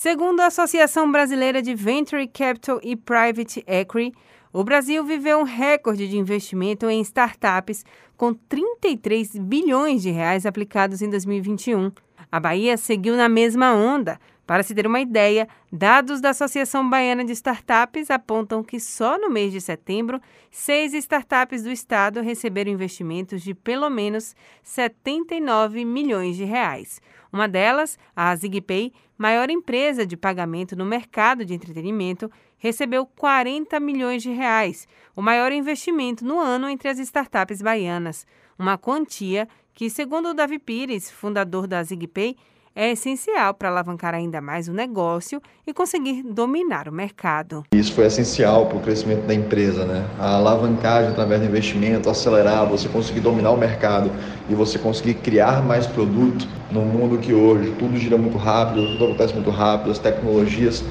[0.00, 4.16] Segundo a Associação Brasileira de Venture Capital e Private Equity,
[4.52, 7.84] o Brasil viveu um recorde de investimento em startups
[8.16, 11.90] com 33 bilhões de reais aplicados em 2021.
[12.30, 14.20] A Bahia seguiu na mesma onda.
[14.46, 19.28] Para se ter uma ideia, dados da Associação Baiana de Startups apontam que só no
[19.28, 26.44] mês de setembro, seis startups do estado receberam investimentos de pelo menos 79 milhões de
[26.44, 27.00] reais.
[27.32, 34.22] Uma delas, a ZigPay, maior empresa de pagamento no mercado de entretenimento, recebeu 40 milhões
[34.22, 38.24] de reais, o maior investimento no ano entre as startups baianas.
[38.56, 42.36] Uma quantia que, segundo o Davi Pires, fundador da ZigPay,
[42.78, 47.64] é essencial para alavancar ainda mais o negócio e conseguir dominar o mercado.
[47.74, 50.06] Isso foi essencial para o crescimento da empresa, né?
[50.16, 54.12] A alavancagem através do investimento, acelerar, você conseguir dominar o mercado
[54.48, 59.06] e você conseguir criar mais produto no mundo que hoje tudo gira muito rápido, tudo
[59.06, 60.84] acontece muito rápido, as tecnologias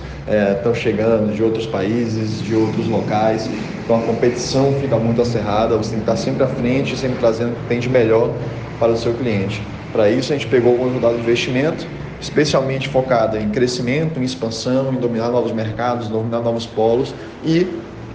[0.57, 3.49] estão é, chegando de outros países, de outros locais,
[3.85, 7.53] então a competição fica muito acerrada, você tem que estar sempre à frente, sempre trazendo
[7.53, 8.33] o que tem de melhor
[8.77, 9.61] para o seu cliente.
[9.91, 11.87] Para isso, a gente pegou alguns dados de investimento,
[12.19, 17.67] especialmente focada em crescimento, em expansão, em dominar novos mercados, dominar novos polos e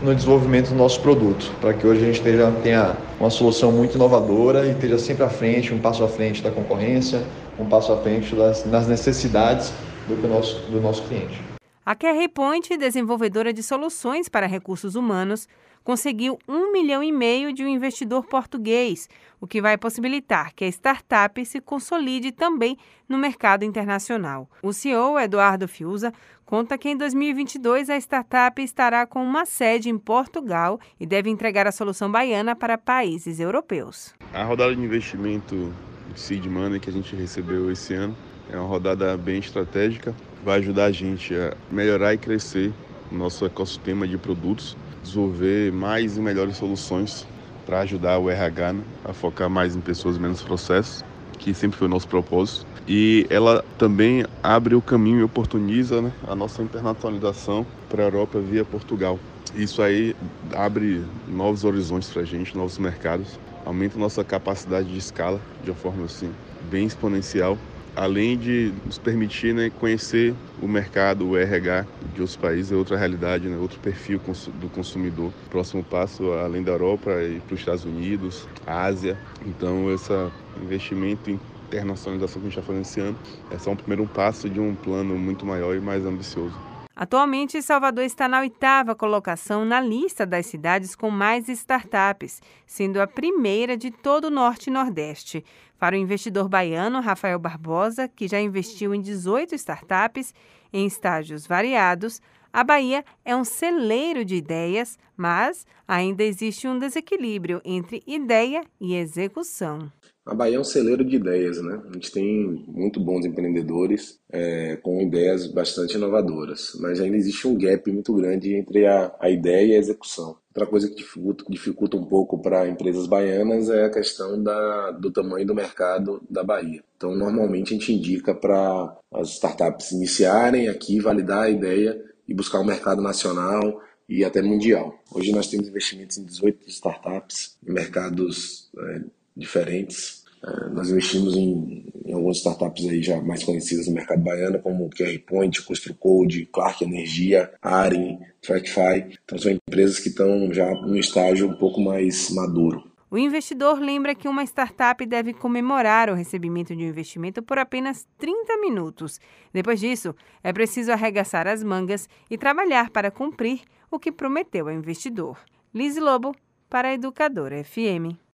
[0.03, 3.95] no desenvolvimento do nosso produto, para que hoje a gente esteja, tenha uma solução muito
[3.95, 7.23] inovadora e esteja sempre à frente, um passo à frente da concorrência,
[7.59, 9.73] um passo à frente das, das necessidades
[10.09, 11.52] do nosso, do nosso cliente.
[11.85, 15.49] A Carry Point, desenvolvedora de soluções para recursos humanos,
[15.83, 19.09] conseguiu um milhão e meio de um investidor português,
[19.41, 24.49] o que vai possibilitar que a startup se consolide também no mercado internacional.
[24.63, 26.13] O CEO, Eduardo Fiuza,
[26.47, 31.67] conta que em 2022 a startup estará com uma sede em Portugal e deve entregar
[31.67, 34.15] a solução baiana para países europeus.
[34.33, 35.75] A rodada de investimento
[36.15, 38.17] Seed Money que a gente recebeu esse ano
[38.53, 40.15] é uma rodada bem estratégica,
[40.45, 42.73] vai ajudar a gente a melhorar e crescer
[43.11, 47.27] o nosso ecossistema de produtos desenvolver mais e melhores soluções
[47.67, 51.05] para ajudar o RH né, a focar mais em pessoas menos processos,
[51.39, 52.67] que sempre foi o nosso propósito.
[52.87, 58.41] E ela também abre o caminho e oportuniza né, a nossa internacionalização para a Europa
[58.41, 59.19] via Portugal.
[59.55, 60.15] Isso aí
[60.55, 65.77] abre novos horizontes para a gente, novos mercados, aumenta nossa capacidade de escala de uma
[65.77, 66.31] forma assim
[66.71, 67.59] bem exponencial
[67.95, 72.97] além de nos permitir né, conhecer o mercado, o RH de outros países, é outra
[72.97, 74.21] realidade, né, outro perfil
[74.55, 75.35] do consumidor.
[75.49, 79.21] Próximo passo, além da Europa, é para os Estados Unidos, Ásia.
[79.45, 80.13] Então, esse
[80.57, 81.41] investimento em
[81.73, 84.77] internacionalização que a gente está fazendo esse ano é só um primeiro passo de um
[84.77, 86.72] plano muito maior e mais ambicioso.
[86.95, 93.07] Atualmente, Salvador está na oitava colocação na lista das cidades com mais startups, sendo a
[93.07, 95.45] primeira de todo o Norte e Nordeste.
[95.79, 100.35] Para o investidor baiano Rafael Barbosa, que já investiu em 18 startups
[100.73, 102.21] em estágios variados,
[102.53, 108.95] a Bahia é um celeiro de ideias, mas ainda existe um desequilíbrio entre ideia e
[108.95, 109.91] execução.
[110.25, 111.83] A Bahia é um celeiro de ideias, né?
[111.91, 117.59] A gente tem muito bons empreendedores é, com ideias bastante inovadoras, mas ainda existe um
[117.59, 120.37] gap muito grande entre a, a ideia e a execução.
[120.51, 125.11] Outra coisa que dificulta, dificulta um pouco para empresas baianas é a questão da, do
[125.11, 126.85] tamanho do mercado da Bahia.
[126.97, 132.61] Então, normalmente a gente indica para as startups iniciarem aqui, validar a ideia e buscar
[132.61, 134.95] um mercado nacional e até mundial.
[135.13, 139.01] Hoje nós temos investimentos em 18 startups, em mercados é,
[139.43, 140.23] diferentes.
[140.45, 144.91] É, nós investimos em, em algumas startups aí já mais conhecidas no mercado baiano, como
[144.91, 149.19] QR Point, ConstruCode, Clark Energia, Arin, TrackFi.
[149.25, 152.91] Então são empresas que estão já no estágio um pouco mais maduro.
[153.09, 158.09] O investidor lembra que uma startup deve comemorar o recebimento de um investimento por apenas
[158.17, 159.21] 30 minutos.
[159.53, 163.61] Depois disso, é preciso arregaçar as mangas e trabalhar para cumprir
[163.91, 165.39] o que prometeu ao investidor.
[165.75, 166.35] Liz Lobo,
[166.71, 168.17] para a Educadora FM.